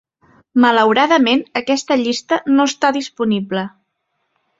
Malauradament, 0.63 1.43
aquesta 1.61 1.97
llista 2.03 2.39
no 2.55 2.65
està 2.71 2.91
disponible. 2.97 3.63